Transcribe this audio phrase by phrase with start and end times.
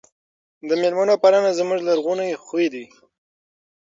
[0.67, 2.85] د مېلمنو پالنه زموږ لرغونی خوی دی.